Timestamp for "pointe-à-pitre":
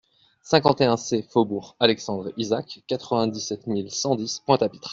4.47-4.89